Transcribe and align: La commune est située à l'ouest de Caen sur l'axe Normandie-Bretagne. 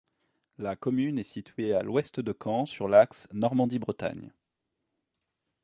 La 0.57 0.75
commune 0.75 1.19
est 1.19 1.23
située 1.23 1.75
à 1.75 1.83
l'ouest 1.83 2.19
de 2.21 2.33
Caen 2.43 2.65
sur 2.65 2.87
l'axe 2.87 3.27
Normandie-Bretagne. 3.33 4.31